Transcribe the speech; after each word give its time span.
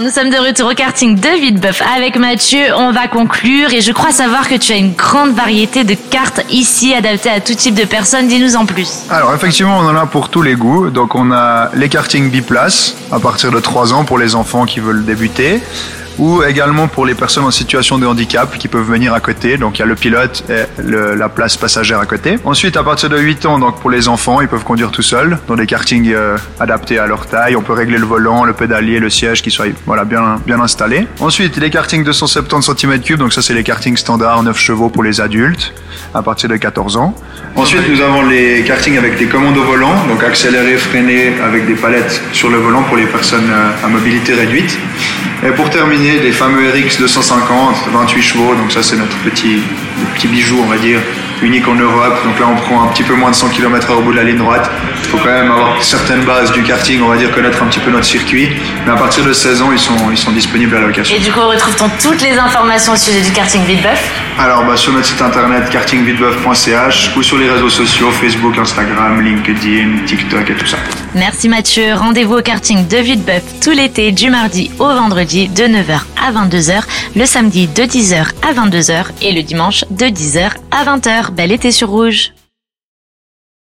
Nous 0.00 0.10
sommes 0.10 0.30
de 0.30 0.36
retour 0.36 0.72
au 0.72 0.74
karting 0.74 1.20
de 1.20 1.28
Villebeuf 1.40 1.80
avec 1.96 2.18
Mathieu. 2.18 2.58
On 2.76 2.90
va 2.90 3.06
conclure 3.06 3.72
et 3.72 3.80
je 3.80 3.92
crois 3.92 4.10
savoir 4.10 4.48
que 4.48 4.56
tu 4.56 4.72
as 4.72 4.76
une 4.76 4.92
grande 4.92 5.32
variété 5.36 5.84
de 5.84 5.94
cartes 5.94 6.40
ici 6.50 6.92
adaptées 6.92 7.30
à 7.30 7.38
tout 7.38 7.54
type 7.54 7.76
de 7.76 7.84
personnes. 7.84 8.26
Dis-nous 8.26 8.56
en 8.56 8.66
plus. 8.66 9.04
Alors 9.08 9.32
effectivement, 9.32 9.78
on 9.78 9.86
en 9.88 9.94
a 9.94 10.06
pour 10.06 10.30
tous 10.30 10.42
les 10.42 10.56
goûts. 10.56 10.90
Donc 10.90 11.14
on 11.14 11.30
a 11.30 11.70
les 11.74 11.88
kartings 11.88 12.28
biplace 12.28 12.96
à 13.12 13.20
partir 13.20 13.52
de 13.52 13.60
3 13.60 13.94
ans 13.94 14.04
pour 14.04 14.18
les 14.18 14.34
enfants 14.34 14.66
qui 14.66 14.80
veulent 14.80 15.04
débuter 15.04 15.62
ou 16.18 16.42
également 16.42 16.88
pour 16.88 17.06
les 17.06 17.14
personnes 17.14 17.44
en 17.44 17.50
situation 17.50 17.98
de 17.98 18.06
handicap 18.06 18.56
qui 18.58 18.68
peuvent 18.68 18.88
venir 18.88 19.12
à 19.14 19.20
côté. 19.20 19.56
Donc 19.56 19.78
il 19.78 19.80
y 19.80 19.82
a 19.82 19.86
le 19.86 19.94
pilote 19.94 20.44
et 20.48 20.82
le, 20.82 21.14
la 21.14 21.28
place 21.28 21.56
passagère 21.56 21.98
à 21.98 22.06
côté. 22.06 22.36
Ensuite, 22.44 22.76
à 22.76 22.84
partir 22.84 23.08
de 23.08 23.18
8 23.18 23.46
ans, 23.46 23.58
donc 23.58 23.80
pour 23.80 23.90
les 23.90 24.08
enfants, 24.08 24.40
ils 24.40 24.48
peuvent 24.48 24.64
conduire 24.64 24.90
tout 24.90 25.02
seuls 25.02 25.38
dans 25.48 25.56
des 25.56 25.66
kartings 25.66 26.12
euh, 26.12 26.36
adaptés 26.60 26.98
à 26.98 27.06
leur 27.06 27.26
taille. 27.26 27.56
On 27.56 27.62
peut 27.62 27.72
régler 27.72 27.98
le 27.98 28.06
volant, 28.06 28.44
le 28.44 28.52
pédalier, 28.52 28.98
le 28.98 29.10
siège 29.10 29.42
qui 29.42 29.50
soit 29.50 29.66
voilà 29.86 30.04
bien 30.04 30.40
bien 30.46 30.60
installé. 30.60 31.06
Ensuite, 31.20 31.56
les 31.56 31.70
kartings 31.70 32.04
270 32.04 32.68
cm3, 32.68 33.16
donc 33.16 33.32
ça 33.32 33.42
c'est 33.42 33.54
les 33.54 33.64
kartings 33.64 33.96
standards 33.96 34.42
9 34.42 34.58
chevaux 34.58 34.88
pour 34.88 35.02
les 35.02 35.20
adultes 35.20 35.74
à 36.14 36.22
partir 36.22 36.48
de 36.48 36.56
14 36.56 36.96
ans. 36.96 37.14
Ensuite, 37.56 37.88
nous 37.88 38.00
avons 38.00 38.22
les 38.26 38.62
kartings 38.64 38.98
avec 38.98 39.18
des 39.18 39.26
commandes 39.26 39.56
au 39.56 39.62
volant, 39.64 40.06
donc 40.06 40.22
accélérer, 40.22 40.76
freiner 40.76 41.34
avec 41.44 41.66
des 41.66 41.74
palettes 41.74 42.20
sur 42.32 42.50
le 42.50 42.58
volant 42.58 42.82
pour 42.82 42.96
les 42.96 43.06
personnes 43.06 43.48
euh, 43.50 43.70
à 43.84 43.88
mobilité 43.88 44.34
réduite. 44.34 44.76
Et 45.46 45.50
pour 45.50 45.68
terminer, 45.68 46.20
les 46.20 46.32
fameux 46.32 46.70
RX 46.70 46.98
250, 46.98 47.88
28 47.92 48.22
chevaux, 48.22 48.54
donc 48.54 48.72
ça 48.72 48.82
c'est 48.82 48.96
notre 48.96 49.16
petit, 49.18 49.58
petit 50.14 50.26
bijou, 50.26 50.56
on 50.64 50.66
va 50.66 50.78
dire, 50.78 51.00
unique 51.42 51.68
en 51.68 51.74
Europe. 51.74 52.14
Donc 52.24 52.40
là 52.40 52.46
on 52.50 52.56
prend 52.56 52.82
un 52.82 52.86
petit 52.86 53.02
peu 53.02 53.14
moins 53.14 53.30
de 53.30 53.36
100 53.36 53.50
km/h 53.50 53.92
au 53.92 54.00
bout 54.00 54.12
de 54.12 54.16
la 54.16 54.24
ligne 54.24 54.38
droite. 54.38 54.70
Il 55.14 55.20
faut 55.20 55.28
quand 55.28 55.32
même 55.32 55.50
avoir 55.52 55.80
certaines 55.80 56.24
bases 56.24 56.50
du 56.50 56.64
karting, 56.64 57.00
on 57.00 57.08
va 57.08 57.16
dire 57.16 57.30
connaître 57.30 57.62
un 57.62 57.66
petit 57.66 57.78
peu 57.78 57.90
notre 57.92 58.04
circuit. 58.04 58.48
Mais 58.84 58.92
à 58.92 58.96
partir 58.96 59.24
de 59.24 59.32
16 59.32 59.62
ans, 59.62 59.70
ils 59.70 59.78
sont, 59.78 59.94
ils 60.10 60.18
sont 60.18 60.32
disponibles 60.32 60.74
à 60.74 60.80
la 60.80 60.88
location. 60.88 61.16
Et 61.16 61.20
du 61.20 61.30
coup, 61.30 61.40
retrouve-t-on 61.40 61.88
toutes 62.02 62.20
les 62.20 62.36
informations 62.36 62.94
au 62.94 62.96
sujet 62.96 63.20
du 63.20 63.30
karting 63.30 63.64
Villebeuf 63.64 64.10
Alors 64.40 64.64
bah, 64.64 64.76
sur 64.76 64.92
notre 64.92 65.06
site 65.06 65.22
internet 65.22 65.70
kartingvillebeuf.ch 65.70 67.12
ou 67.16 67.22
sur 67.22 67.38
les 67.38 67.48
réseaux 67.48 67.70
sociaux, 67.70 68.10
Facebook, 68.10 68.58
Instagram, 68.58 69.20
LinkedIn, 69.20 70.04
TikTok 70.04 70.50
et 70.50 70.54
tout 70.54 70.66
ça. 70.66 70.78
Merci 71.14 71.48
Mathieu. 71.48 71.94
Rendez-vous 71.94 72.38
au 72.38 72.42
karting 72.42 72.88
de 72.88 72.96
Villebeuf 72.96 73.42
tout 73.62 73.70
l'été 73.70 74.10
du 74.10 74.30
mardi 74.30 74.72
au 74.80 74.88
vendredi 74.88 75.46
de 75.46 75.62
9h 75.62 76.00
à 76.26 76.32
22h, 76.32 76.82
le 77.14 77.24
samedi 77.24 77.68
de 77.68 77.82
10h 77.84 78.30
à 78.42 78.52
22h 78.52 79.04
et 79.22 79.32
le 79.32 79.42
dimanche 79.42 79.84
de 79.90 80.06
10h 80.06 80.50
à 80.72 80.84
20h. 80.84 81.30
Bel 81.30 81.52
été 81.52 81.70
sur 81.70 81.88
Rouge 81.90 82.32